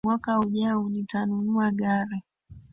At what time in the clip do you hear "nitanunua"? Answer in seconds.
0.89-1.71